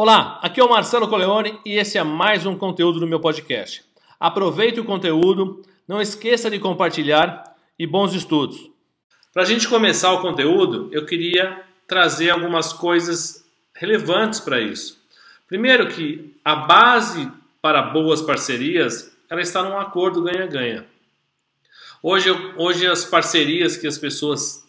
Olá, 0.00 0.38
aqui 0.40 0.60
é 0.60 0.64
o 0.64 0.70
Marcelo 0.70 1.08
Coleone 1.08 1.58
e 1.66 1.72
esse 1.76 1.98
é 1.98 2.04
mais 2.04 2.46
um 2.46 2.56
conteúdo 2.56 3.00
do 3.00 3.06
meu 3.08 3.18
podcast. 3.18 3.82
Aproveite 4.20 4.78
o 4.78 4.84
conteúdo, 4.84 5.60
não 5.88 6.00
esqueça 6.00 6.48
de 6.48 6.60
compartilhar 6.60 7.56
e 7.76 7.84
bons 7.84 8.14
estudos. 8.14 8.70
Para 9.34 9.42
a 9.42 9.44
gente 9.44 9.66
começar 9.66 10.12
o 10.12 10.22
conteúdo, 10.22 10.88
eu 10.92 11.04
queria 11.04 11.64
trazer 11.84 12.30
algumas 12.30 12.72
coisas 12.72 13.44
relevantes 13.74 14.38
para 14.38 14.60
isso. 14.60 15.04
Primeiro 15.48 15.88
que 15.88 16.32
a 16.44 16.54
base 16.54 17.28
para 17.60 17.82
boas 17.82 18.22
parcerias 18.22 19.18
ela 19.28 19.40
está 19.40 19.64
num 19.64 19.80
acordo 19.80 20.22
ganha-ganha. 20.22 20.86
Hoje, 22.00 22.30
hoje 22.56 22.86
as 22.86 23.04
parcerias 23.04 23.76
que 23.76 23.88
as 23.88 23.98
pessoas, 23.98 24.64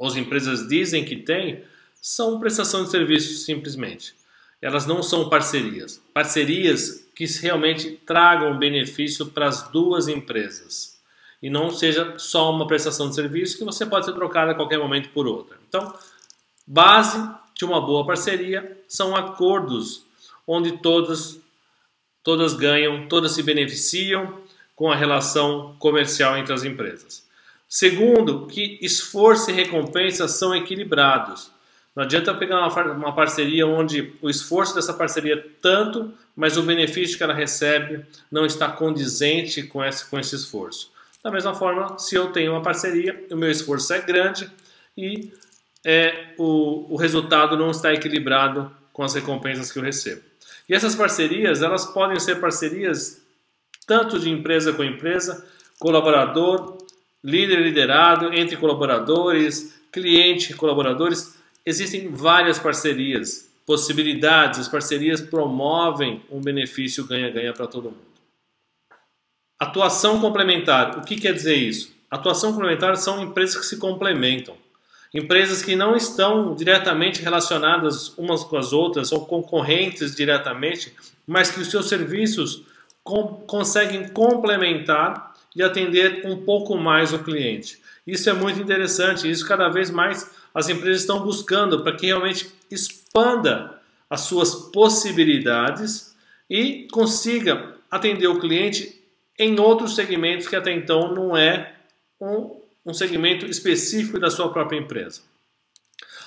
as 0.00 0.16
empresas 0.16 0.66
dizem 0.66 1.04
que 1.04 1.16
têm, 1.16 1.64
são 2.00 2.40
prestação 2.40 2.82
de 2.82 2.90
serviços 2.90 3.44
simplesmente. 3.44 4.18
Elas 4.60 4.86
não 4.86 5.02
são 5.02 5.28
parcerias. 5.28 6.02
Parcerias 6.12 7.08
que 7.14 7.24
realmente 7.40 7.92
tragam 8.06 8.58
benefício 8.58 9.26
para 9.26 9.46
as 9.46 9.68
duas 9.70 10.08
empresas. 10.08 11.00
E 11.42 11.48
não 11.48 11.70
seja 11.70 12.18
só 12.18 12.50
uma 12.50 12.66
prestação 12.66 13.08
de 13.08 13.14
serviço 13.14 13.56
que 13.56 13.64
você 13.64 13.86
pode 13.86 14.04
ser 14.04 14.12
trocada 14.12 14.52
a 14.52 14.54
qualquer 14.54 14.78
momento 14.78 15.08
por 15.10 15.26
outra. 15.26 15.58
Então, 15.68 15.94
base 16.66 17.18
de 17.54 17.64
uma 17.64 17.80
boa 17.80 18.06
parceria 18.06 18.78
são 18.86 19.16
acordos 19.16 20.04
onde 20.46 20.78
todas, 20.78 21.40
todas 22.22 22.54
ganham, 22.54 23.06
todas 23.06 23.32
se 23.32 23.42
beneficiam 23.42 24.40
com 24.74 24.90
a 24.90 24.96
relação 24.96 25.76
comercial 25.78 26.36
entre 26.36 26.52
as 26.52 26.64
empresas. 26.64 27.28
Segundo, 27.68 28.46
que 28.46 28.78
esforço 28.82 29.50
e 29.50 29.54
recompensa 29.54 30.26
são 30.26 30.54
equilibrados. 30.54 31.52
Não 31.94 32.04
adianta 32.04 32.32
pegar 32.34 32.66
uma, 32.92 33.12
parceria 33.12 33.66
onde 33.66 34.12
o 34.22 34.30
esforço 34.30 34.74
dessa 34.74 34.94
parceria 34.94 35.34
é 35.34 35.44
tanto, 35.60 36.12
mas 36.36 36.56
o 36.56 36.62
benefício 36.62 37.16
que 37.16 37.22
ela 37.22 37.34
recebe 37.34 38.04
não 38.30 38.46
está 38.46 38.70
condizente 38.70 39.64
com 39.64 39.84
esse, 39.84 40.08
com 40.08 40.18
esse 40.18 40.36
esforço. 40.36 40.92
Da 41.22 41.30
mesma 41.30 41.54
forma, 41.54 41.98
se 41.98 42.14
eu 42.14 42.32
tenho 42.32 42.52
uma 42.52 42.62
parceria, 42.62 43.26
o 43.30 43.36
meu 43.36 43.50
esforço 43.50 43.92
é 43.92 44.00
grande 44.00 44.48
e 44.96 45.32
é, 45.84 46.32
o, 46.38 46.94
o 46.94 46.96
resultado 46.96 47.56
não 47.56 47.70
está 47.70 47.92
equilibrado 47.92 48.70
com 48.92 49.02
as 49.02 49.14
recompensas 49.14 49.72
que 49.72 49.78
eu 49.78 49.82
recebo. 49.82 50.22
E 50.68 50.74
essas 50.74 50.94
parcerias, 50.94 51.62
elas 51.62 51.84
podem 51.86 52.18
ser 52.20 52.36
parcerias 52.40 53.20
tanto 53.86 54.20
de 54.20 54.30
empresa 54.30 54.72
com 54.72 54.84
empresa, 54.84 55.44
colaborador, 55.78 56.78
líder 57.24 57.60
liderado, 57.60 58.32
entre 58.32 58.56
colaboradores, 58.56 59.74
cliente, 59.90 60.54
colaboradores, 60.54 61.39
existem 61.64 62.08
várias 62.08 62.58
parcerias, 62.58 63.50
possibilidades, 63.66 64.60
as 64.60 64.68
parcerias 64.68 65.20
promovem 65.20 66.22
um 66.30 66.40
benefício 66.40 67.06
ganha-ganha 67.06 67.52
para 67.52 67.66
todo 67.66 67.90
mundo. 67.90 68.10
Atuação 69.58 70.20
complementar, 70.20 70.98
o 70.98 71.02
que 71.02 71.20
quer 71.20 71.34
dizer 71.34 71.54
isso? 71.54 71.94
Atuação 72.10 72.52
complementar 72.52 72.96
são 72.96 73.22
empresas 73.22 73.56
que 73.56 73.66
se 73.66 73.76
complementam. 73.76 74.56
Empresas 75.12 75.62
que 75.62 75.76
não 75.76 75.96
estão 75.96 76.54
diretamente 76.54 77.20
relacionadas 77.20 78.16
umas 78.16 78.44
com 78.44 78.56
as 78.56 78.72
outras 78.72 79.12
ou 79.12 79.26
concorrentes 79.26 80.14
diretamente, 80.14 80.94
mas 81.26 81.50
que 81.50 81.60
os 81.60 81.70
seus 81.70 81.88
serviços 81.88 82.64
com, 83.02 83.44
conseguem 83.46 84.08
complementar 84.08 85.34
e 85.54 85.62
atender 85.62 86.22
um 86.24 86.44
pouco 86.44 86.76
mais 86.76 87.12
o 87.12 87.18
cliente. 87.18 87.80
Isso 88.06 88.30
é 88.30 88.32
muito 88.32 88.60
interessante, 88.60 89.30
isso 89.30 89.46
cada 89.46 89.68
vez 89.68 89.90
mais 89.90 90.30
as 90.54 90.68
empresas 90.68 91.02
estão 91.02 91.22
buscando 91.22 91.82
para 91.82 91.96
que 91.96 92.06
realmente 92.06 92.50
expanda 92.70 93.80
as 94.08 94.22
suas 94.22 94.54
possibilidades 94.54 96.14
e 96.48 96.88
consiga 96.90 97.74
atender 97.90 98.26
o 98.26 98.40
cliente 98.40 99.00
em 99.38 99.58
outros 99.58 99.94
segmentos 99.94 100.48
que 100.48 100.56
até 100.56 100.72
então 100.72 101.14
não 101.14 101.36
é 101.36 101.74
um, 102.20 102.60
um 102.84 102.92
segmento 102.92 103.46
específico 103.46 104.18
da 104.18 104.30
sua 104.30 104.52
própria 104.52 104.78
empresa. 104.78 105.22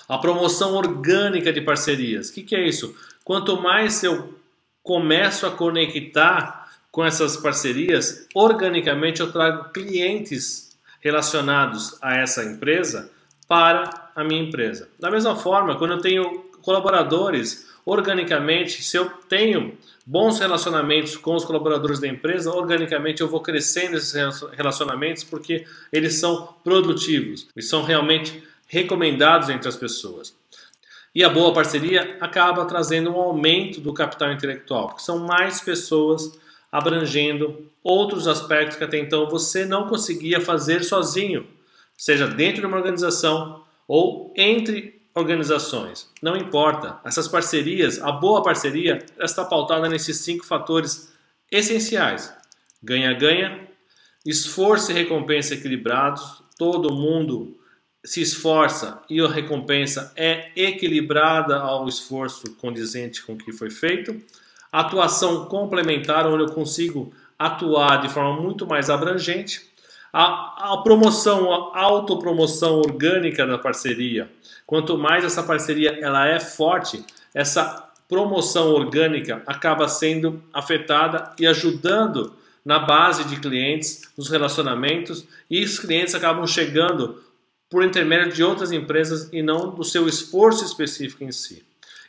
A 0.08 0.18
promoção 0.18 0.74
orgânica 0.76 1.52
de 1.52 1.62
parcerias. 1.62 2.30
O 2.30 2.34
que, 2.34 2.44
que 2.44 2.56
é 2.56 2.68
isso? 2.68 2.96
Quanto 3.24 3.62
mais 3.62 4.04
eu 4.04 4.38
começo 4.82 5.46
a 5.46 5.52
conectar 5.52 6.70
com 6.92 7.04
essas 7.04 7.38
parcerias, 7.38 8.28
organicamente 8.36 9.22
eu 9.22 9.32
trago 9.32 9.72
clientes 9.72 10.78
relacionados 11.00 11.98
a 12.02 12.16
essa 12.16 12.44
empresa 12.44 13.10
para 13.48 14.03
a 14.16 14.24
minha 14.24 14.42
empresa. 14.42 14.90
Da 15.00 15.10
mesma 15.10 15.36
forma, 15.36 15.78
quando 15.78 15.92
eu 15.92 16.02
tenho 16.02 16.46
colaboradores, 16.62 17.70
organicamente, 17.86 18.84
se 18.84 18.98
eu 18.98 19.10
tenho 19.28 19.78
bons 20.06 20.40
relacionamentos 20.40 21.18
com 21.18 21.36
os 21.36 21.46
colaboradores 21.46 22.00
da 22.00 22.08
empresa, 22.08 22.52
organicamente 22.52 23.22
eu 23.22 23.28
vou 23.28 23.42
crescendo 23.42 23.98
esses 23.98 24.14
relacionamentos 24.54 25.24
porque 25.24 25.66
eles 25.92 26.16
são 26.16 26.56
produtivos 26.64 27.48
e 27.56 27.62
são 27.62 27.84
realmente 27.84 28.44
recomendados 28.68 29.50
entre 29.50 29.68
as 29.68 29.76
pessoas. 29.76 30.36
E 31.16 31.24
a 31.24 31.30
boa 31.30 31.54
parceria 31.54 32.18
acaba 32.20 32.66
trazendo 32.66 33.12
um 33.12 33.20
aumento 33.20 33.80
do 33.80 33.94
capital 33.94 34.32
intelectual, 34.32 34.88
porque 34.88 35.04
são 35.04 35.20
mais 35.20 35.62
pessoas 35.62 36.32
abrangendo 36.72 37.70
outros 37.84 38.28
aspectos 38.28 38.78
que 38.78 38.84
até 38.84 38.98
então 38.98 39.30
você 39.30 39.64
não 39.64 39.88
conseguia 39.88 40.42
fazer 40.42 40.84
sozinho 40.84 41.46
seja 41.98 42.28
dentro 42.28 42.62
de 42.62 42.68
uma 42.68 42.78
organização 42.78 43.63
ou 43.96 44.34
entre 44.36 45.04
organizações. 45.14 46.10
Não 46.20 46.36
importa. 46.36 47.00
Essas 47.06 47.28
parcerias, 47.28 48.02
a 48.02 48.12
boa 48.12 48.42
parceria, 48.42 49.06
está 49.20 49.46
pautada 49.46 49.88
nesses 49.88 50.18
cinco 50.18 50.44
fatores 50.44 51.14
essenciais: 51.52 52.34
ganha-ganha, 52.82 53.68
esforço 54.26 54.90
e 54.90 54.96
recompensa 54.96 55.54
equilibrados. 55.54 56.42
Todo 56.58 56.92
mundo 56.92 57.56
se 58.04 58.20
esforça 58.20 59.00
e 59.08 59.22
a 59.22 59.28
recompensa 59.28 60.12
é 60.16 60.50
equilibrada 60.56 61.60
ao 61.60 61.88
esforço 61.88 62.56
condizente 62.56 63.22
com 63.22 63.34
o 63.34 63.38
que 63.38 63.52
foi 63.52 63.70
feito. 63.70 64.20
Atuação 64.72 65.46
complementar, 65.46 66.26
onde 66.26 66.46
eu 66.46 66.52
consigo 66.52 67.14
atuar 67.38 68.02
de 68.02 68.10
forma 68.10 68.42
muito 68.42 68.66
mais 68.66 68.90
abrangente 68.90 69.72
a, 70.14 70.74
a 70.74 70.78
promoção, 70.78 71.52
a 71.74 71.82
autopromoção 71.82 72.78
orgânica 72.78 73.48
da 73.48 73.58
parceria. 73.58 74.30
Quanto 74.66 74.96
mais 74.96 75.26
essa 75.26 75.42
parceria 75.42 75.98
ela 76.00 76.28
é 76.28 76.40
forte, 76.40 77.04
essa 77.34 77.92
promoção 78.08 78.70
orgânica 78.70 79.42
acaba 79.48 79.88
sendo 79.88 80.44
afetada 80.54 81.34
e 81.40 81.48
ajudando 81.48 82.36
na 82.64 82.78
base 82.78 83.24
de 83.26 83.40
clientes, 83.40 84.04
nos 84.16 84.30
relacionamentos, 84.30 85.28
e 85.50 85.64
os 85.64 85.80
clientes 85.80 86.14
acabam 86.14 86.46
chegando 86.46 87.22
por 87.70 87.84
intermédio 87.84 88.34
de 88.34 88.44
outras 88.44 88.72
empresas 88.72 89.30
e 89.34 89.42
não 89.42 89.72
do 89.72 89.84
seu 89.84 90.08
esforço 90.08 90.64
específico 90.64 91.24
em 91.24 91.32
si. 91.32 91.66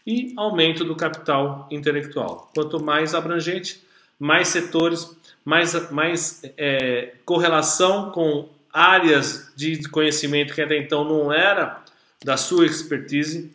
E 0.06 0.34
aumento 0.36 0.84
do 0.84 0.94
capital 0.94 1.66
intelectual. 1.70 2.50
Quanto 2.54 2.78
mais 2.78 3.14
abrangente, 3.14 3.82
mais 4.18 4.48
setores, 4.48 5.16
mais, 5.44 5.90
mais 5.90 6.42
é, 6.56 7.14
correlação 7.24 8.10
com 8.10 8.48
áreas 8.72 9.52
de 9.54 9.88
conhecimento 9.88 10.54
que 10.54 10.62
até 10.62 10.76
então 10.76 11.04
não 11.04 11.32
era 11.32 11.82
da 12.24 12.36
sua 12.36 12.66
expertise, 12.66 13.52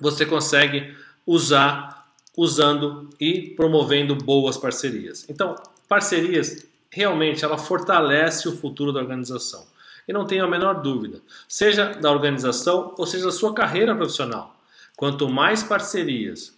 você 0.00 0.24
consegue 0.24 0.94
usar 1.26 2.06
usando 2.36 3.10
e 3.18 3.50
promovendo 3.50 4.14
boas 4.14 4.56
parcerias. 4.56 5.26
Então, 5.28 5.56
parcerias 5.88 6.64
realmente 6.90 7.44
ela 7.44 7.58
fortalece 7.58 8.48
o 8.48 8.56
futuro 8.56 8.92
da 8.92 9.00
organização. 9.00 9.66
E 10.06 10.12
não 10.12 10.24
tenho 10.24 10.44
a 10.44 10.48
menor 10.48 10.82
dúvida, 10.82 11.20
seja 11.48 11.86
da 11.86 12.12
organização 12.12 12.94
ou 12.96 13.06
seja 13.06 13.24
da 13.24 13.32
sua 13.32 13.52
carreira 13.52 13.94
profissional. 13.94 14.56
Quanto 14.96 15.28
mais 15.28 15.62
parcerias 15.62 16.56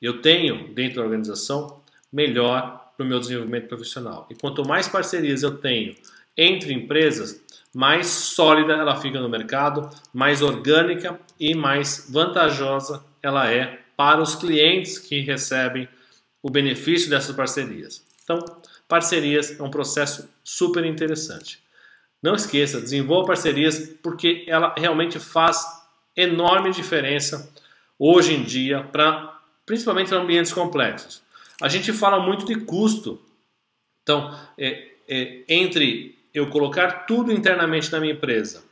eu 0.00 0.20
tenho 0.20 0.74
dentro 0.74 0.96
da 0.96 1.02
organização, 1.02 1.80
melhor 2.12 2.81
para 2.96 3.04
o 3.04 3.08
meu 3.08 3.18
desenvolvimento 3.18 3.68
profissional. 3.68 4.26
E 4.30 4.34
quanto 4.34 4.66
mais 4.66 4.88
parcerias 4.88 5.42
eu 5.42 5.58
tenho 5.58 5.94
entre 6.36 6.72
empresas, 6.72 7.42
mais 7.74 8.06
sólida 8.06 8.74
ela 8.74 9.00
fica 9.00 9.20
no 9.20 9.28
mercado, 9.28 9.88
mais 10.12 10.42
orgânica 10.42 11.18
e 11.38 11.54
mais 11.54 12.06
vantajosa 12.10 13.04
ela 13.22 13.50
é 13.50 13.80
para 13.96 14.20
os 14.20 14.34
clientes 14.34 14.98
que 14.98 15.20
recebem 15.20 15.88
o 16.42 16.50
benefício 16.50 17.08
dessas 17.08 17.34
parcerias. 17.34 18.04
Então, 18.24 18.38
parcerias 18.88 19.58
é 19.58 19.62
um 19.62 19.70
processo 19.70 20.28
super 20.42 20.84
interessante. 20.84 21.62
Não 22.22 22.34
esqueça, 22.34 22.80
desenvolva 22.80 23.28
parcerias 23.28 23.96
porque 24.02 24.44
ela 24.46 24.74
realmente 24.76 25.18
faz 25.18 25.64
enorme 26.16 26.70
diferença 26.70 27.52
hoje 27.98 28.34
em 28.34 28.42
dia 28.42 28.82
para 28.82 29.40
principalmente 29.64 30.12
em 30.12 30.16
ambientes 30.16 30.52
complexos. 30.52 31.22
A 31.62 31.68
gente 31.68 31.92
fala 31.92 32.18
muito 32.18 32.44
de 32.44 32.56
custo. 32.56 33.20
Então, 34.02 34.36
é, 34.58 34.94
é, 35.08 35.44
entre 35.48 36.18
eu 36.34 36.48
colocar 36.50 37.06
tudo 37.06 37.30
internamente 37.30 37.92
na 37.92 38.00
minha 38.00 38.14
empresa 38.14 38.64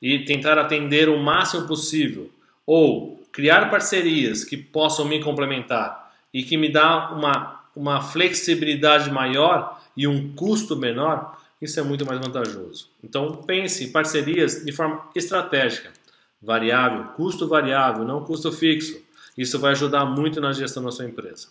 e 0.00 0.20
tentar 0.20 0.56
atender 0.56 1.10
o 1.10 1.18
máximo 1.18 1.66
possível, 1.66 2.30
ou 2.64 3.22
criar 3.30 3.70
parcerias 3.70 4.44
que 4.44 4.56
possam 4.56 5.04
me 5.04 5.22
complementar 5.22 6.10
e 6.32 6.42
que 6.42 6.56
me 6.56 6.70
dá 6.72 7.10
uma, 7.10 7.64
uma 7.76 8.00
flexibilidade 8.00 9.10
maior 9.10 9.78
e 9.94 10.06
um 10.08 10.32
custo 10.34 10.74
menor, 10.74 11.38
isso 11.60 11.78
é 11.78 11.82
muito 11.82 12.06
mais 12.06 12.18
vantajoso. 12.18 12.88
Então 13.04 13.42
pense 13.42 13.84
em 13.84 13.92
parcerias 13.92 14.64
de 14.64 14.72
forma 14.72 15.06
estratégica, 15.14 15.92
variável, 16.40 17.08
custo 17.08 17.46
variável, 17.46 18.06
não 18.06 18.24
custo 18.24 18.50
fixo. 18.50 18.98
Isso 19.36 19.58
vai 19.58 19.72
ajudar 19.72 20.06
muito 20.06 20.40
na 20.40 20.54
gestão 20.54 20.82
da 20.82 20.90
sua 20.90 21.04
empresa. 21.04 21.48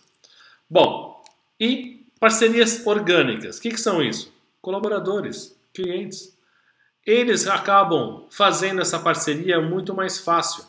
Bom, 0.68 1.22
e 1.58 2.06
parcerias 2.20 2.86
orgânicas, 2.86 3.58
o 3.58 3.62
que, 3.62 3.70
que 3.70 3.80
são 3.80 4.02
isso? 4.02 4.32
Colaboradores, 4.60 5.56
clientes. 5.72 6.36
Eles 7.06 7.46
acabam 7.46 8.26
fazendo 8.30 8.80
essa 8.80 8.98
parceria 8.98 9.60
muito 9.60 9.94
mais 9.94 10.18
fácil. 10.18 10.64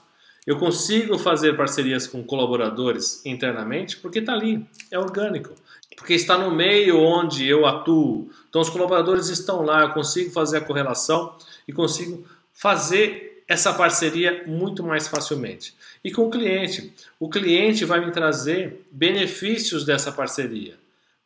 Eu 0.47 0.57
consigo 0.57 1.17
fazer 1.17 1.57
parcerias 1.57 2.07
com 2.07 2.23
colaboradores 2.23 3.25
internamente 3.25 3.97
porque 3.97 4.19
está 4.19 4.33
ali, 4.33 4.65
é 4.89 4.97
orgânico 4.97 5.53
porque 5.99 6.13
está 6.13 6.37
no 6.37 6.49
meio 6.49 6.97
onde 6.97 7.45
eu 7.45 7.65
atuo. 7.65 8.29
Então 8.47 8.61
os 8.61 8.69
colaboradores 8.69 9.27
estão 9.27 9.61
lá, 9.61 9.81
eu 9.81 9.89
consigo 9.89 10.31
fazer 10.31 10.57
a 10.57 10.61
correlação 10.61 11.35
e 11.67 11.73
consigo 11.73 12.25
fazer 12.53 13.28
essa 13.49 13.73
parceria 13.73 14.43
muito 14.45 14.83
mais 14.83 15.07
facilmente. 15.07 15.73
E 16.03 16.11
com 16.11 16.27
o 16.27 16.29
cliente, 16.29 16.93
o 17.19 17.27
cliente 17.27 17.83
vai 17.83 18.05
me 18.05 18.11
trazer 18.11 18.85
benefícios 18.91 19.83
dessa 19.83 20.11
parceria. 20.11 20.75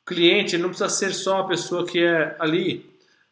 O 0.02 0.06
cliente 0.06 0.58
não 0.58 0.70
precisa 0.70 0.88
ser 0.88 1.14
só 1.14 1.42
a 1.42 1.48
pessoa 1.48 1.86
que 1.86 2.00
é 2.00 2.34
ali 2.40 2.90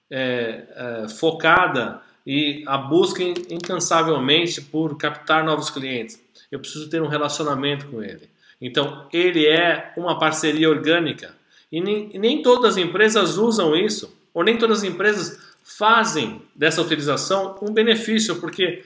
é, 0.10 0.64
é, 0.76 1.08
focada 1.08 2.02
e 2.28 2.64
a 2.68 2.78
busca 2.78 3.24
incansavelmente 3.24 4.62
por 4.62 4.98
captar 4.98 5.46
novos 5.46 5.70
clientes. 5.70 6.22
Eu 6.52 6.60
preciso 6.60 6.90
ter 6.90 7.02
um 7.02 7.08
relacionamento 7.08 7.88
com 7.88 8.04
ele. 8.04 8.30
Então, 8.60 9.08
ele 9.14 9.48
é 9.48 9.94
uma 9.96 10.20
parceria 10.20 10.70
orgânica. 10.70 11.34
E 11.72 11.80
nem, 11.80 12.10
nem 12.20 12.42
todas 12.42 12.74
as 12.74 12.78
empresas 12.78 13.38
usam 13.38 13.74
isso, 13.74 14.14
ou 14.34 14.44
nem 14.44 14.58
todas 14.58 14.80
as 14.80 14.84
empresas 14.84 15.51
fazem 15.78 16.42
dessa 16.56 16.82
utilização 16.82 17.58
um 17.62 17.74
benefício, 17.74 18.40
porque 18.40 18.84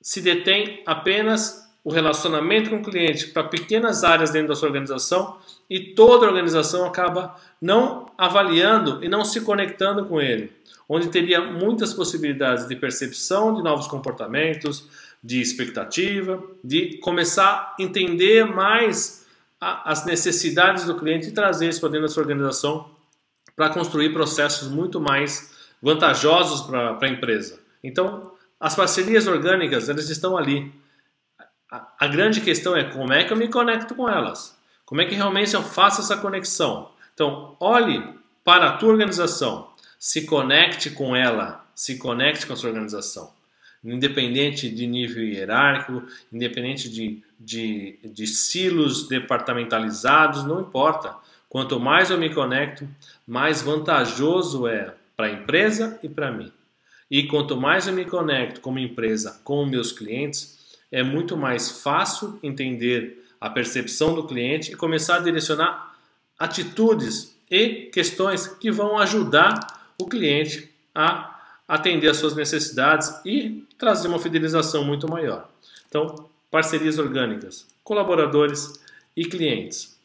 se 0.00 0.20
detém 0.20 0.82
apenas 0.86 1.62
o 1.84 1.90
relacionamento 1.90 2.70
com 2.70 2.76
o 2.76 2.82
cliente 2.82 3.28
para 3.28 3.44
pequenas 3.44 4.04
áreas 4.04 4.30
dentro 4.30 4.48
da 4.48 4.54
sua 4.54 4.68
organização 4.68 5.38
e 5.68 5.94
toda 5.94 6.26
a 6.26 6.28
organização 6.28 6.84
acaba 6.84 7.36
não 7.60 8.06
avaliando 8.16 9.04
e 9.04 9.08
não 9.08 9.24
se 9.24 9.40
conectando 9.40 10.04
com 10.04 10.20
ele, 10.20 10.52
onde 10.88 11.08
teria 11.08 11.40
muitas 11.40 11.92
possibilidades 11.92 12.68
de 12.68 12.76
percepção 12.76 13.54
de 13.54 13.62
novos 13.62 13.88
comportamentos, 13.88 14.88
de 15.22 15.40
expectativa, 15.40 16.42
de 16.62 16.98
começar 16.98 17.74
a 17.78 17.82
entender 17.82 18.44
mais 18.44 19.26
a, 19.60 19.90
as 19.90 20.04
necessidades 20.04 20.84
do 20.84 20.96
cliente 20.96 21.28
e 21.28 21.32
trazer 21.32 21.68
isso 21.68 21.80
para 21.80 21.90
dentro 21.90 22.06
da 22.06 22.12
sua 22.12 22.22
organização 22.22 22.90
para 23.56 23.70
construir 23.70 24.12
processos 24.12 24.68
muito 24.68 25.00
mais 25.00 25.52
vantajosos 25.82 26.62
para 26.62 26.96
a 27.00 27.08
empresa. 27.08 27.60
Então, 27.82 28.32
as 28.60 28.74
parcerias 28.74 29.26
orgânicas, 29.26 29.88
elas 29.88 30.08
estão 30.08 30.36
ali. 30.36 30.72
A, 31.70 31.88
a 31.98 32.06
grande 32.06 32.40
questão 32.40 32.76
é 32.76 32.84
como 32.84 33.12
é 33.12 33.24
que 33.24 33.32
eu 33.32 33.36
me 33.36 33.48
conecto 33.48 33.94
com 33.94 34.08
elas. 34.08 34.56
Como 34.86 35.00
é 35.00 35.04
que 35.04 35.14
realmente 35.14 35.54
eu 35.54 35.62
faço 35.62 36.00
essa 36.00 36.16
conexão? 36.16 36.92
Então, 37.12 37.56
olhe 37.58 38.02
para 38.44 38.68
a 38.68 38.76
tua 38.76 38.90
organização, 38.90 39.70
se 39.98 40.24
conecte 40.26 40.90
com 40.90 41.14
ela, 41.16 41.64
se 41.74 41.98
conecte 41.98 42.46
com 42.46 42.52
a 42.52 42.56
sua 42.56 42.70
organização 42.70 43.32
independente 43.84 44.70
de 44.70 44.86
nível 44.86 45.24
hierárquico, 45.24 46.04
independente 46.32 46.88
de, 46.88 47.22
de, 47.38 47.98
de 48.04 48.26
silos 48.26 49.08
departamentalizados, 49.08 50.44
não 50.44 50.60
importa. 50.60 51.16
Quanto 51.48 51.80
mais 51.80 52.10
eu 52.10 52.18
me 52.18 52.32
conecto, 52.32 52.88
mais 53.26 53.60
vantajoso 53.60 54.66
é 54.66 54.94
para 55.22 55.28
a 55.28 55.32
empresa 55.34 56.00
e 56.02 56.08
para 56.08 56.32
mim. 56.32 56.50
E 57.08 57.28
quanto 57.28 57.56
mais 57.56 57.86
eu 57.86 57.92
me 57.92 58.04
conecto 58.04 58.60
como 58.60 58.80
empresa 58.80 59.40
com 59.44 59.64
meus 59.64 59.92
clientes, 59.92 60.58
é 60.90 61.00
muito 61.00 61.36
mais 61.36 61.80
fácil 61.80 62.40
entender 62.42 63.24
a 63.40 63.48
percepção 63.48 64.16
do 64.16 64.26
cliente 64.26 64.72
e 64.72 64.74
começar 64.74 65.18
a 65.18 65.20
direcionar 65.20 65.96
atitudes 66.36 67.36
e 67.48 67.88
questões 67.92 68.48
que 68.48 68.72
vão 68.72 68.98
ajudar 68.98 69.94
o 69.96 70.08
cliente 70.08 70.68
a 70.92 71.40
atender 71.68 72.08
às 72.08 72.16
suas 72.16 72.34
necessidades 72.34 73.14
e 73.24 73.64
trazer 73.78 74.08
uma 74.08 74.18
fidelização 74.18 74.82
muito 74.82 75.08
maior. 75.08 75.48
Então, 75.86 76.28
parcerias 76.50 76.98
orgânicas, 76.98 77.68
colaboradores 77.84 78.82
e 79.16 79.24
clientes. 79.24 79.96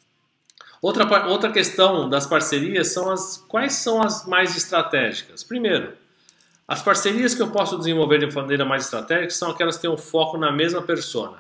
Outra, 0.82 1.28
outra 1.28 1.52
questão 1.52 2.10
das 2.10 2.28
parcerias 2.28 2.90
são 2.90 3.10
as 3.10 3.38
quais 3.48 3.74
são 3.74 4.02
as 4.02 4.26
mais 4.26 4.56
estratégicas. 4.56 5.44
Primeiro, 5.44 5.94
as 6.68 6.82
parcerias 6.82 7.34
que 7.34 7.42
eu 7.42 7.50
posso 7.50 7.78
desenvolver 7.78 8.20
de 8.20 8.36
maneira 8.36 8.66
mais 8.66 8.84
estratégica 8.84 9.32
são 9.32 9.52
aquelas 9.52 9.78
que 9.78 9.84
têm 9.84 9.92
um 9.92 9.98
foco 9.98 10.38
na 10.38 10.52
mesma 10.52 10.82
persona. 10.82 11.38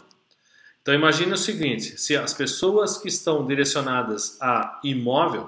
Então 0.81 0.94
imagine 0.94 1.34
o 1.34 1.38
seguinte: 1.38 2.00
se 2.00 2.16
as 2.16 2.34
pessoas 2.34 2.98
que 2.98 3.10
estão 3.10 3.45
direcionadas 3.45 4.38
a 4.42 4.80
imóvel, 4.84 5.48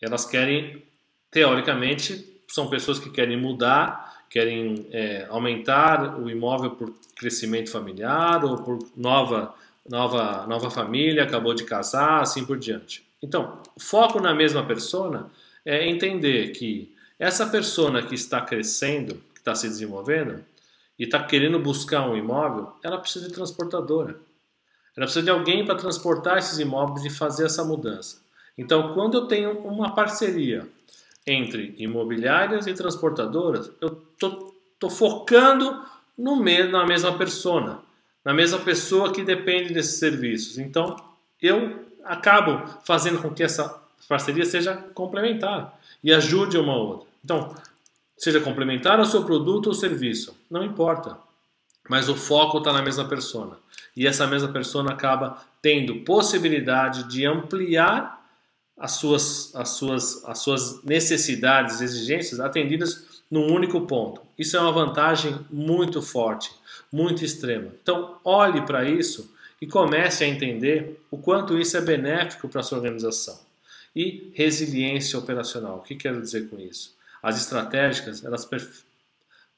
elas 0.00 0.24
querem 0.24 0.82
teoricamente 1.30 2.30
são 2.46 2.68
pessoas 2.68 2.98
que 2.98 3.08
querem 3.08 3.40
mudar, 3.40 4.26
querem 4.28 4.86
é, 4.90 5.26
aumentar 5.30 6.20
o 6.20 6.28
imóvel 6.28 6.72
por 6.72 6.92
crescimento 7.16 7.70
familiar 7.70 8.44
ou 8.44 8.58
por 8.58 8.78
nova, 8.94 9.54
nova, 9.88 10.46
nova 10.46 10.70
família, 10.70 11.24
acabou 11.24 11.54
de 11.54 11.64
casar, 11.64 12.20
assim 12.20 12.44
por 12.44 12.58
diante. 12.58 13.06
Então, 13.22 13.60
foco 13.78 14.20
na 14.20 14.34
mesma 14.34 14.64
persona 14.64 15.30
é 15.64 15.88
entender 15.88 16.50
que 16.52 16.92
essa 17.18 17.46
persona 17.46 18.02
que 18.02 18.14
está 18.14 18.40
crescendo, 18.40 19.14
que 19.32 19.40
está 19.40 19.54
se 19.54 19.68
desenvolvendo 19.68 20.44
e 20.98 21.04
está 21.04 21.22
querendo 21.22 21.58
buscar 21.58 22.08
um 22.08 22.16
imóvel, 22.16 22.72
ela 22.82 22.98
precisa 22.98 23.28
de 23.28 23.34
transportadora. 23.34 24.16
Ela 24.96 25.06
precisa 25.06 25.22
de 25.22 25.30
alguém 25.30 25.64
para 25.64 25.76
transportar 25.76 26.38
esses 26.38 26.58
imóveis 26.58 27.04
e 27.04 27.10
fazer 27.10 27.46
essa 27.46 27.64
mudança. 27.64 28.20
Então, 28.58 28.92
quando 28.92 29.18
eu 29.18 29.26
tenho 29.26 29.58
uma 29.60 29.94
parceria 29.94 30.68
entre 31.26 31.74
imobiliárias 31.78 32.66
e 32.66 32.74
transportadoras, 32.74 33.70
eu 33.80 34.02
estou 34.12 34.90
focando 34.90 35.82
no 36.18 36.36
mesmo, 36.36 36.72
na 36.72 36.84
mesma 36.84 37.16
persona, 37.16 37.80
na 38.24 38.32
mesma 38.32 38.58
pessoa 38.58 39.12
que 39.12 39.22
depende 39.22 39.72
desses 39.72 39.98
serviços. 39.98 40.58
Então, 40.58 40.96
eu 41.40 41.84
acabo 42.04 42.68
fazendo 42.84 43.20
com 43.20 43.30
que 43.30 43.42
essa 43.42 43.80
parceria 44.08 44.44
seja 44.44 44.76
complementar 44.94 45.78
e 46.02 46.12
ajude 46.12 46.56
uma 46.58 46.76
outra. 46.76 47.06
Então, 47.24 47.54
seja 48.16 48.40
complementar 48.40 48.98
ao 48.98 49.04
seu 49.04 49.24
produto 49.24 49.68
ou 49.68 49.74
serviço, 49.74 50.36
não 50.50 50.64
importa. 50.64 51.16
Mas 51.88 52.08
o 52.08 52.14
foco 52.14 52.58
está 52.58 52.72
na 52.72 52.82
mesma 52.82 53.04
persona. 53.04 53.56
E 53.96 54.06
essa 54.06 54.26
mesma 54.26 54.48
persona 54.48 54.92
acaba 54.92 55.42
tendo 55.60 55.96
possibilidade 56.00 57.04
de 57.04 57.26
ampliar 57.26 58.22
as 58.78 58.92
suas, 58.92 59.54
as 59.54 59.70
suas, 59.70 60.24
as 60.24 60.38
suas 60.38 60.82
necessidades, 60.82 61.80
exigências 61.80 62.40
atendidas 62.40 63.22
num 63.30 63.52
único 63.52 63.80
ponto. 63.82 64.20
Isso 64.38 64.56
é 64.56 64.60
uma 64.60 64.72
vantagem 64.72 65.38
muito 65.50 66.02
forte, 66.02 66.50
muito 66.92 67.24
extrema. 67.24 67.72
Então, 67.82 68.18
olhe 68.22 68.60
para 68.62 68.84
isso 68.84 69.34
e 69.60 69.66
comece 69.66 70.24
a 70.24 70.28
entender 70.28 71.00
o 71.10 71.16
quanto 71.16 71.58
isso 71.58 71.76
é 71.76 71.80
benéfico 71.80 72.48
para 72.48 72.60
a 72.60 72.64
sua 72.64 72.78
organização. 72.78 73.40
E 73.94 74.30
resiliência 74.34 75.18
operacional. 75.18 75.78
O 75.78 75.82
que 75.82 75.94
quero 75.94 76.20
dizer 76.20 76.48
com 76.48 76.58
isso? 76.58 76.94
As 77.22 77.38
estratégicas, 77.38 78.24
elas 78.24 78.48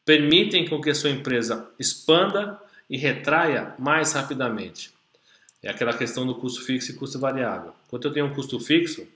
permitem 0.05 0.69
com 0.69 0.81
que 0.81 0.91
a 0.91 0.95
sua 0.95 1.11
empresa 1.11 1.69
expanda 1.79 2.61
e 2.89 2.97
retraia 2.97 3.75
mais 3.79 4.13
rapidamente. 4.13 4.93
É 5.63 5.71
aquela 5.71 5.97
questão 5.97 6.27
do 6.27 6.35
custo 6.35 6.63
fixo 6.63 6.91
e 6.91 6.95
custo 6.95 7.19
variável. 7.19 7.73
Quando 7.89 8.07
eu 8.07 8.13
tenho 8.13 8.27
um 8.27 8.35
custo 8.35 8.61
fixo, 8.61 9.07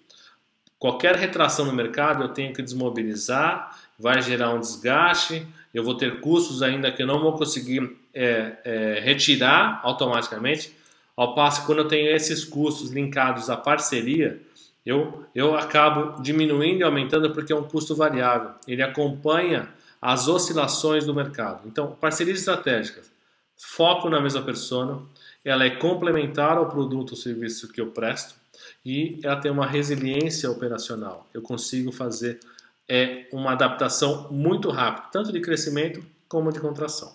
qualquer 0.78 1.14
retração 1.14 1.66
no 1.66 1.74
mercado 1.74 2.22
eu 2.24 2.28
tenho 2.30 2.54
que 2.54 2.62
desmobilizar, 2.62 3.78
vai 3.98 4.22
gerar 4.22 4.54
um 4.54 4.60
desgaste, 4.60 5.46
eu 5.72 5.82
vou 5.84 5.94
ter 5.94 6.20
custos 6.20 6.62
ainda 6.62 6.90
que 6.90 7.02
eu 7.02 7.06
não 7.06 7.20
vou 7.20 7.32
conseguir 7.32 7.96
é, 8.14 8.56
é, 8.64 9.00
retirar 9.00 9.80
automaticamente. 9.82 10.72
Ao 11.16 11.34
passo 11.34 11.60
que 11.60 11.66
quando 11.66 11.78
eu 11.78 11.88
tenho 11.88 12.10
esses 12.10 12.44
custos 12.44 12.90
linkados 12.90 13.50
à 13.50 13.56
parceria, 13.56 14.40
eu, 14.84 15.24
eu 15.34 15.56
acabo 15.56 16.22
diminuindo 16.22 16.80
e 16.80 16.84
aumentando 16.84 17.30
porque 17.32 17.52
é 17.52 17.56
um 17.56 17.64
custo 17.64 17.94
variável. 17.94 18.52
Ele 18.66 18.82
acompanha 18.82 19.68
as 20.00 20.28
oscilações 20.28 21.04
do 21.04 21.14
mercado. 21.14 21.66
Então, 21.66 21.92
parcerias 22.00 22.38
estratégicas, 22.38 23.10
foco 23.56 24.08
na 24.08 24.20
mesma 24.20 24.42
persona, 24.42 25.00
ela 25.44 25.64
é 25.64 25.70
complementar 25.70 26.56
ao 26.56 26.68
produto 26.68 27.10
ou 27.10 27.16
serviço 27.16 27.68
que 27.72 27.80
eu 27.80 27.90
presto 27.90 28.34
e 28.84 29.20
ela 29.22 29.36
tem 29.36 29.50
uma 29.50 29.66
resiliência 29.66 30.50
operacional. 30.50 31.28
Eu 31.34 31.42
consigo 31.42 31.92
fazer 31.92 32.38
é, 32.88 33.26
uma 33.32 33.52
adaptação 33.52 34.28
muito 34.30 34.70
rápida, 34.70 35.08
tanto 35.12 35.32
de 35.32 35.40
crescimento 35.40 36.04
como 36.28 36.52
de 36.52 36.60
contração. 36.60 37.14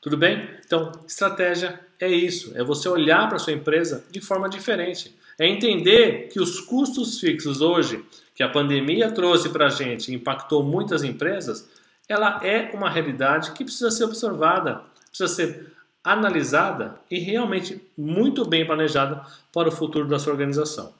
Tudo 0.00 0.16
bem? 0.16 0.48
Então, 0.64 0.92
estratégia 1.06 1.78
é 1.98 2.08
isso, 2.08 2.52
é 2.56 2.64
você 2.64 2.88
olhar 2.88 3.28
para 3.28 3.38
sua 3.38 3.52
empresa 3.52 4.04
de 4.10 4.20
forma 4.20 4.48
diferente. 4.48 5.14
É 5.38 5.46
entender 5.46 6.28
que 6.28 6.40
os 6.40 6.60
custos 6.60 7.18
fixos 7.18 7.60
hoje, 7.60 8.04
que 8.34 8.42
a 8.42 8.48
pandemia 8.48 9.10
trouxe 9.10 9.48
para 9.48 9.66
a 9.66 9.70
gente 9.70 10.10
e 10.10 10.14
impactou 10.14 10.62
muitas 10.62 11.02
empresas, 11.02 11.68
ela 12.08 12.40
é 12.44 12.70
uma 12.74 12.90
realidade 12.90 13.52
que 13.52 13.64
precisa 13.64 13.90
ser 13.90 14.04
observada, 14.04 14.82
precisa 15.08 15.28
ser 15.28 15.72
analisada 16.02 16.98
e 17.10 17.18
realmente 17.18 17.80
muito 17.96 18.44
bem 18.44 18.66
planejada 18.66 19.22
para 19.52 19.68
o 19.68 19.72
futuro 19.72 20.08
da 20.08 20.18
sua 20.18 20.32
organização. 20.32 20.94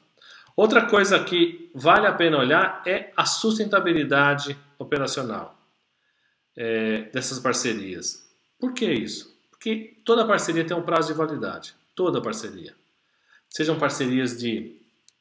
Outra 0.56 0.86
coisa 0.86 1.18
que 1.18 1.59
vale 1.74 2.06
a 2.06 2.12
pena 2.12 2.38
olhar 2.38 2.82
é 2.86 3.12
a 3.16 3.24
sustentabilidade 3.24 4.56
operacional 4.78 5.58
é, 6.56 7.02
dessas 7.12 7.38
parcerias. 7.38 8.28
Por 8.58 8.72
que 8.72 8.86
isso? 8.86 9.34
Porque 9.50 9.98
toda 10.04 10.26
parceria 10.26 10.64
tem 10.64 10.76
um 10.76 10.82
prazo 10.82 11.08
de 11.08 11.18
validade. 11.18 11.74
Toda 11.94 12.20
parceria. 12.20 12.74
Sejam 13.48 13.78
parcerias 13.78 14.38
de 14.38 14.80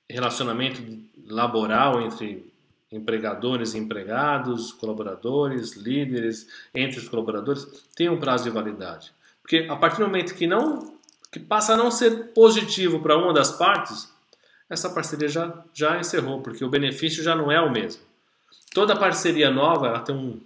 relacionamento 0.09 0.81
laboral 1.27 2.01
entre 2.01 2.49
empregadores 2.91 3.73
e 3.73 3.77
empregados, 3.77 4.71
colaboradores, 4.71 5.73
líderes, 5.75 6.47
entre 6.73 6.99
os 6.99 7.07
colaboradores, 7.07 7.65
tem 7.95 8.09
um 8.09 8.19
prazo 8.19 8.45
de 8.45 8.49
validade. 8.49 9.13
Porque 9.41 9.67
a 9.69 9.75
partir 9.75 9.99
do 9.99 10.07
momento 10.07 10.33
que 10.35 10.47
não 10.47 10.97
que 11.31 11.39
passa 11.39 11.73
a 11.73 11.77
não 11.77 11.91
ser 11.91 12.33
positivo 12.33 13.01
para 13.01 13.15
uma 13.15 13.31
das 13.31 13.51
partes, 13.51 14.08
essa 14.69 14.89
parceria 14.89 15.27
já, 15.27 15.63
já 15.73 15.99
encerrou, 15.99 16.41
porque 16.41 16.63
o 16.63 16.69
benefício 16.69 17.23
já 17.23 17.35
não 17.35 17.51
é 17.51 17.59
o 17.59 17.71
mesmo. 17.71 18.01
Toda 18.73 18.95
parceria 18.95 19.49
nova 19.49 19.87
ela 19.87 19.99
tem 19.99 20.15
um, 20.15 20.39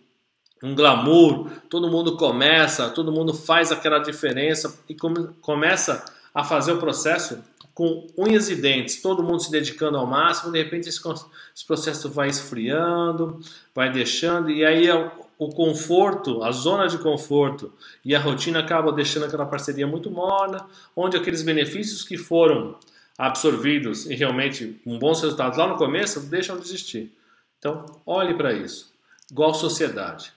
um 0.63 0.73
glamour, 0.73 1.49
todo 1.69 1.89
mundo 1.89 2.15
começa, 2.15 2.89
todo 2.89 3.11
mundo 3.11 3.33
faz 3.33 3.71
aquela 3.71 3.99
diferença 3.99 4.79
e 4.87 4.95
come, 4.95 5.27
começa 5.41 6.05
a 6.33 6.43
fazer 6.43 6.71
o 6.71 6.77
processo 6.77 7.43
com 7.73 8.07
unhas 8.17 8.49
e 8.49 8.55
dentes, 8.55 9.01
todo 9.01 9.23
mundo 9.23 9.41
se 9.41 9.51
dedicando 9.51 9.97
ao 9.97 10.05
máximo, 10.05 10.51
de 10.51 10.61
repente 10.61 10.87
esse, 10.87 11.01
esse 11.55 11.65
processo 11.65 12.09
vai 12.09 12.29
esfriando, 12.29 13.39
vai 13.73 13.91
deixando, 13.91 14.51
e 14.51 14.63
aí 14.63 14.89
o, 14.91 15.11
o 15.39 15.49
conforto, 15.49 16.43
a 16.43 16.51
zona 16.51 16.87
de 16.87 16.99
conforto 16.99 17.73
e 18.05 18.15
a 18.15 18.19
rotina 18.19 18.59
acaba 18.59 18.91
deixando 18.91 19.25
aquela 19.25 19.45
parceria 19.45 19.87
muito 19.87 20.11
morna, 20.11 20.65
onde 20.95 21.17
aqueles 21.17 21.41
benefícios 21.41 22.03
que 22.03 22.15
foram 22.15 22.75
absorvidos 23.17 24.09
e 24.09 24.15
realmente 24.15 24.79
com 24.83 24.97
bons 24.97 25.21
resultados 25.21 25.57
lá 25.57 25.67
no 25.67 25.77
começo 25.77 26.19
deixam 26.21 26.57
de 26.57 26.65
existir. 26.65 27.11
Então, 27.59 27.85
olhe 28.05 28.33
para 28.33 28.53
isso. 28.53 28.93
Igual 29.31 29.53
sociedade. 29.53 30.33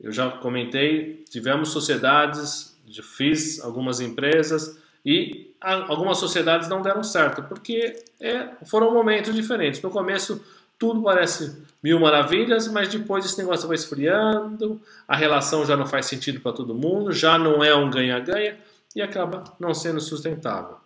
Eu 0.00 0.12
já 0.12 0.30
comentei, 0.30 1.24
tivemos 1.30 1.70
sociedades, 1.70 2.76
fiz 3.16 3.60
algumas 3.60 4.00
empresas 4.00 4.78
e 5.04 5.54
algumas 5.60 6.18
sociedades 6.18 6.68
não 6.68 6.82
deram 6.82 7.02
certo, 7.02 7.42
porque 7.44 8.02
é, 8.20 8.48
foram 8.66 8.92
momentos 8.92 9.34
diferentes. 9.34 9.80
No 9.80 9.90
começo 9.90 10.44
tudo 10.78 11.02
parece 11.02 11.64
mil 11.82 11.98
maravilhas, 11.98 12.68
mas 12.68 12.88
depois 12.88 13.24
esse 13.24 13.38
negócio 13.38 13.66
vai 13.66 13.76
esfriando, 13.76 14.80
a 15.08 15.16
relação 15.16 15.64
já 15.64 15.76
não 15.76 15.86
faz 15.86 16.06
sentido 16.06 16.40
para 16.40 16.52
todo 16.52 16.74
mundo, 16.74 17.12
já 17.12 17.38
não 17.38 17.64
é 17.64 17.74
um 17.74 17.90
ganha-ganha 17.90 18.58
e 18.94 19.00
acaba 19.00 19.44
não 19.58 19.72
sendo 19.72 20.00
sustentável. 20.00 20.76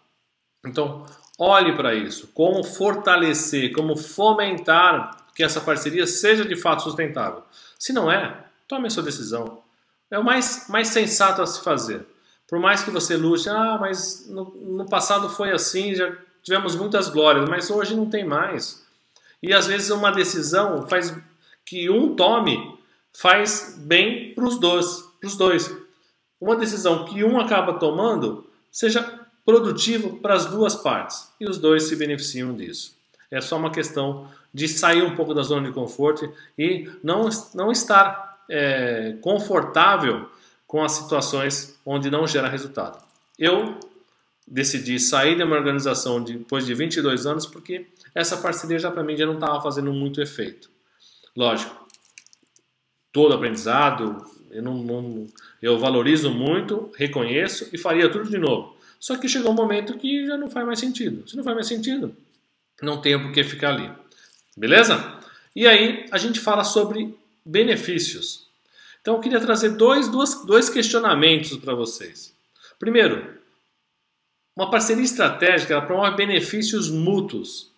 Então, 0.65 1.07
olhe 1.39 1.75
para 1.75 1.95
isso, 1.95 2.29
como 2.35 2.63
fortalecer, 2.63 3.73
como 3.73 3.97
fomentar 3.97 5.27
que 5.35 5.43
essa 5.43 5.61
parceria 5.61 6.07
seja 6.07 6.45
de 6.45 6.57
fato 6.57 6.83
sustentável. 6.83 7.43
Se 7.79 7.93
não 7.93 8.11
é, 8.11 8.45
Tome 8.71 8.87
a 8.87 8.91
sua 8.91 9.03
decisão. 9.03 9.65
É 10.09 10.17
o 10.17 10.23
mais, 10.23 10.69
mais 10.69 10.87
sensato 10.87 11.43
a 11.43 11.47
se 11.47 11.61
fazer. 11.61 12.07
Por 12.47 12.61
mais 12.61 12.85
que 12.85 12.91
você 12.93 13.17
lute, 13.17 13.49
ah, 13.49 13.77
mas 13.81 14.29
no, 14.29 14.45
no 14.45 14.87
passado 14.89 15.29
foi 15.29 15.51
assim, 15.51 15.93
já 15.93 16.17
tivemos 16.41 16.77
muitas 16.77 17.09
glórias, 17.09 17.49
mas 17.49 17.69
hoje 17.69 17.97
não 17.97 18.09
tem 18.09 18.25
mais. 18.25 18.87
E 19.43 19.53
às 19.53 19.67
vezes 19.67 19.91
uma 19.91 20.13
decisão 20.13 20.87
faz 20.87 21.13
que 21.67 21.91
um 21.91 22.15
tome 22.15 22.79
faz 23.13 23.77
bem 23.77 24.35
para 24.37 24.45
os 24.45 24.57
dois, 24.57 25.03
dois. 25.37 25.77
Uma 26.41 26.55
decisão 26.55 27.05
que 27.07 27.25
um 27.25 27.41
acaba 27.41 27.73
tomando 27.73 28.49
seja 28.71 29.20
produtivo 29.45 30.19
para 30.19 30.35
as 30.35 30.47
duas 30.47 30.75
partes 30.75 31.33
e 31.41 31.49
os 31.49 31.59
dois 31.59 31.85
se 31.85 31.97
beneficiam 31.97 32.55
disso. 32.55 32.97
É 33.31 33.41
só 33.41 33.57
uma 33.57 33.71
questão 33.71 34.29
de 34.53 34.67
sair 34.67 35.03
um 35.03 35.15
pouco 35.15 35.33
da 35.33 35.43
zona 35.43 35.69
de 35.69 35.73
conforto 35.73 36.33
e 36.59 36.91
não, 37.03 37.29
não 37.55 37.71
estar 37.71 38.45
é, 38.49 39.17
confortável 39.21 40.29
com 40.67 40.83
as 40.83 40.93
situações 40.93 41.79
onde 41.87 42.11
não 42.11 42.27
gera 42.27 42.49
resultado. 42.49 43.03
Eu 43.39 43.79
decidi 44.47 44.99
sair 44.99 45.39
da 45.39 45.47
minha 45.47 45.59
organização 45.59 46.23
depois 46.23 46.67
de 46.67 46.75
22 46.75 47.27
anos 47.27 47.47
porque 47.47 47.87
essa 48.15 48.37
parceria 48.37 48.79
já 48.79 48.91
para 48.91 49.05
mim 49.05 49.17
já 49.17 49.25
não 49.25 49.35
estava 49.35 49.61
fazendo 49.61 49.93
muito 49.93 50.21
efeito. 50.21 50.69
Lógico, 51.37 51.87
todo 53.13 53.35
aprendizado, 53.35 54.25
eu, 54.51 54.63
não, 54.63 54.75
não, 54.75 55.27
eu 55.63 55.79
valorizo 55.79 56.31
muito, 56.31 56.91
reconheço 56.97 57.69
e 57.73 57.79
faria 57.79 58.11
tudo 58.11 58.29
de 58.29 58.39
novo. 58.39 58.77
Só 59.01 59.17
que 59.17 59.29
chegou 59.29 59.51
um 59.51 59.55
momento 59.55 59.97
que 59.97 60.27
já 60.27 60.37
não 60.37 60.51
faz 60.51 60.67
mais 60.67 60.79
sentido. 60.79 61.27
Se 61.27 61.35
não 61.35 61.43
faz 61.43 61.57
mais 61.57 61.67
sentido, 61.67 62.15
não 62.83 63.01
tem 63.01 63.19
por 63.19 63.33
que 63.33 63.43
ficar 63.43 63.71
ali. 63.71 63.91
Beleza? 64.55 65.19
E 65.57 65.67
aí 65.67 66.07
a 66.13 66.19
gente 66.19 66.39
fala 66.39 66.63
sobre 66.63 67.19
benefícios. 67.45 68.47
Então 69.01 69.15
eu 69.15 69.21
queria 69.21 69.41
trazer 69.41 69.71
dois, 69.71 70.09
dois, 70.09 70.45
dois 70.45 70.69
questionamentos 70.69 71.57
para 71.57 71.75
vocês. 71.75 72.35
Primeiro, 72.79 73.39
uma 74.55 74.71
parceria 74.71 75.03
estratégica 75.03 75.73
ela 75.73 75.87
promove 75.87 76.17
benefícios 76.17 76.91
mútuos 76.91 77.71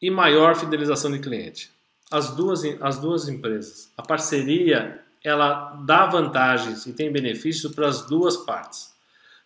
e 0.00 0.10
maior 0.10 0.56
fidelização 0.56 1.10
de 1.12 1.18
cliente. 1.18 1.70
As 2.10 2.34
duas, 2.34 2.62
as 2.80 2.98
duas 2.98 3.28
empresas. 3.28 3.92
A 3.96 4.02
parceria 4.02 5.04
ela 5.22 5.74
dá 5.84 6.06
vantagens 6.06 6.86
e 6.86 6.92
tem 6.94 7.12
benefícios 7.12 7.74
para 7.74 7.86
as 7.86 8.06
duas 8.06 8.36
partes. 8.38 8.96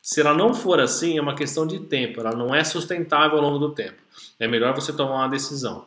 Se 0.02 0.20
ela 0.20 0.34
não 0.34 0.52
for 0.52 0.80
assim, 0.80 1.16
é 1.16 1.22
uma 1.22 1.36
questão 1.36 1.64
de 1.64 1.78
tempo, 1.78 2.20
ela 2.20 2.34
não 2.34 2.52
é 2.52 2.64
sustentável 2.64 3.38
ao 3.38 3.44
longo 3.44 3.58
do 3.60 3.70
tempo. 3.70 4.02
É 4.38 4.48
melhor 4.48 4.74
você 4.74 4.92
tomar 4.92 5.14
uma 5.14 5.28
decisão. 5.28 5.86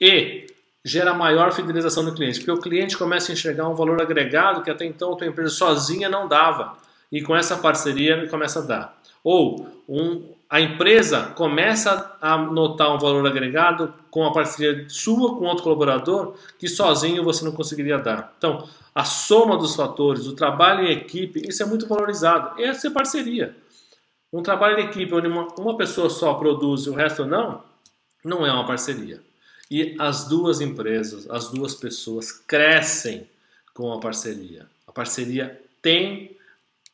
E 0.00 0.46
gera 0.82 1.12
maior 1.12 1.52
fidelização 1.52 2.02
do 2.02 2.14
cliente, 2.14 2.38
porque 2.40 2.50
o 2.50 2.60
cliente 2.60 2.96
começa 2.96 3.30
a 3.30 3.34
enxergar 3.34 3.68
um 3.68 3.74
valor 3.74 4.00
agregado 4.00 4.62
que 4.62 4.70
até 4.70 4.86
então 4.86 5.12
a 5.12 5.16
tua 5.16 5.26
empresa 5.26 5.50
sozinha 5.50 6.08
não 6.08 6.26
dava. 6.26 6.78
E 7.12 7.20
com 7.20 7.36
essa 7.36 7.58
parceria 7.58 8.14
ele 8.14 8.28
começa 8.28 8.60
a 8.60 8.62
dar. 8.62 9.02
Ou 9.22 9.68
um, 9.86 10.32
a 10.48 10.58
empresa 10.60 11.32
começa 11.36 12.16
a 12.20 12.38
notar 12.38 12.94
um 12.94 12.98
valor 12.98 13.26
agregado 13.26 13.92
com 14.10 14.24
a 14.24 14.32
parceria 14.32 14.86
sua 14.88 15.36
com 15.36 15.44
outro 15.44 15.62
colaborador 15.62 16.34
que 16.58 16.68
sozinho 16.68 17.22
você 17.22 17.44
não 17.44 17.52
conseguiria 17.52 17.98
dar. 17.98 18.32
Então, 18.38 18.66
a 18.94 19.04
soma 19.04 19.56
dos 19.56 19.74
fatores, 19.74 20.26
o 20.26 20.34
trabalho 20.34 20.86
em 20.86 20.92
equipe, 20.92 21.42
isso 21.48 21.62
é 21.62 21.66
muito 21.66 21.86
valorizado. 21.86 22.60
Essa 22.60 22.88
é 22.88 22.90
parceria. 22.90 23.56
Um 24.32 24.42
trabalho 24.42 24.80
em 24.80 24.84
equipe 24.84 25.14
onde 25.14 25.28
uma, 25.28 25.46
uma 25.58 25.76
pessoa 25.76 26.10
só 26.10 26.34
produz 26.34 26.82
e 26.82 26.90
o 26.90 26.94
resto 26.94 27.24
não, 27.24 27.62
não 28.24 28.46
é 28.46 28.52
uma 28.52 28.66
parceria. 28.66 29.20
E 29.70 29.96
as 29.98 30.26
duas 30.26 30.60
empresas, 30.60 31.28
as 31.30 31.48
duas 31.48 31.74
pessoas 31.74 32.32
crescem 32.32 33.26
com 33.72 33.92
a 33.92 33.98
parceria. 33.98 34.66
A 34.86 34.92
parceria 34.92 35.58
tem 35.80 36.36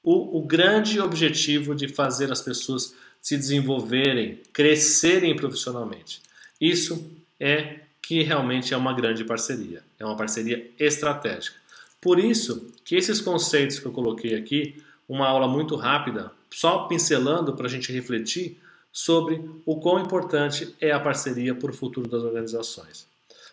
o, 0.02 0.38
o 0.38 0.42
grande 0.42 1.00
objetivo 1.00 1.74
de 1.74 1.88
fazer 1.88 2.30
as 2.30 2.40
pessoas 2.40 2.94
se 3.20 3.36
desenvolverem, 3.36 4.40
crescerem 4.52 5.34
profissionalmente. 5.34 6.22
Isso 6.60 7.10
é 7.38 7.80
que 8.00 8.22
realmente 8.22 8.72
é 8.72 8.76
uma 8.76 8.94
grande 8.94 9.24
parceria, 9.24 9.82
é 9.98 10.04
uma 10.04 10.16
parceria 10.16 10.70
estratégica. 10.78 11.56
Por 12.00 12.18
isso 12.18 12.72
que 12.84 12.96
esses 12.96 13.20
conceitos 13.20 13.78
que 13.78 13.86
eu 13.86 13.92
coloquei 13.92 14.34
aqui, 14.34 14.82
uma 15.08 15.26
aula 15.26 15.48
muito 15.48 15.74
rápida, 15.76 16.30
só 16.50 16.86
pincelando 16.86 17.54
para 17.54 17.66
a 17.66 17.70
gente 17.70 17.92
refletir, 17.92 18.60
sobre 18.92 19.40
o 19.64 19.76
quão 19.76 20.00
importante 20.00 20.74
é 20.80 20.90
a 20.90 21.00
parceria 21.00 21.54
para 21.54 21.70
o 21.70 21.74
futuro 21.74 22.08
das 22.08 22.22
organizações. 22.22 23.06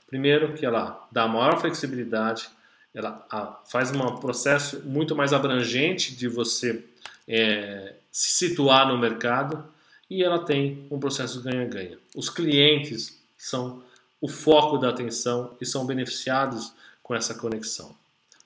Primeiro, 0.08 0.54
que 0.54 0.66
ela 0.66 1.08
dá 1.12 1.28
maior 1.28 1.60
flexibilidade, 1.60 2.48
ela 2.94 3.62
faz 3.70 3.92
um 3.92 4.16
processo 4.16 4.82
muito 4.86 5.16
mais 5.16 5.34
abrangente 5.34 6.16
de 6.16 6.28
você 6.28 6.84
é, 7.28 7.96
se 8.12 8.48
situar 8.48 8.88
no 8.88 8.98
mercado 8.98 9.66
e 10.10 10.24
ela 10.24 10.40
tem 10.40 10.88
um 10.90 11.00
processo 11.00 11.42
ganha-ganha. 11.42 11.98
Os 12.16 12.30
clientes 12.30 13.20
são 13.38 13.84
o 14.22 14.28
foco 14.28 14.78
da 14.78 14.90
atenção 14.90 15.56
e 15.60 15.66
são 15.66 15.86
beneficiados 15.86 16.72
com 17.04 17.14
essa 17.14 17.36
conexão. 17.36 17.96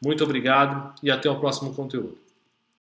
Muito 0.02 0.24
obrigado 0.24 0.94
e 1.04 1.12
até 1.12 1.30
o 1.30 1.40
próximo 1.40 1.74
conteúdo. 1.74 2.18